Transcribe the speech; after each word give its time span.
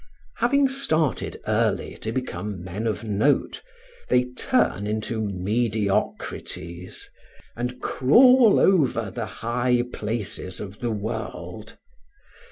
Having 0.37 0.69
started 0.69 1.39
early 1.47 1.95
to 1.97 2.11
become 2.11 2.63
men 2.63 2.87
of 2.87 3.03
note, 3.03 3.61
they 4.09 4.23
turn 4.35 4.87
into 4.87 5.21
mediocrities, 5.21 7.07
and 7.55 7.79
crawl 7.79 8.59
over 8.59 9.11
the 9.11 9.27
high 9.27 9.83
places 9.93 10.59
of 10.59 10.79
the 10.79 10.89
world. 10.89 11.77